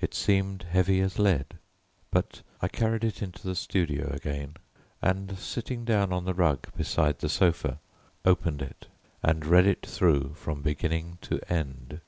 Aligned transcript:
It 0.00 0.14
seemed 0.14 0.62
heavy 0.70 1.00
as 1.00 1.18
lead, 1.18 1.58
but 2.12 2.42
I 2.62 2.68
carried 2.68 3.02
it 3.02 3.20
into 3.22 3.44
the 3.44 3.56
studio 3.56 4.08
again, 4.12 4.54
and 5.02 5.36
sitting 5.36 5.84
down 5.84 6.12
on 6.12 6.24
the 6.26 6.32
rug 6.32 6.68
beside 6.76 7.18
the 7.18 7.28
sofa, 7.28 7.80
opened 8.24 8.62
it 8.62 8.86
and 9.20 9.44
read 9.44 9.66
it 9.66 9.84
through 9.84 10.34
from 10.34 10.62
beginning 10.62 11.18
to 11.22 11.40
end. 11.52 11.98